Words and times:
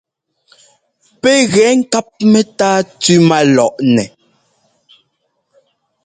Pɛ́ 1.21 1.35
gɛ 1.53 1.65
ŋkáp 1.79 2.07
mɛ́táa 2.31 2.77
tʉ́ 3.01 3.17
má 3.29 3.37
lɔʼnɛ. 3.55 4.03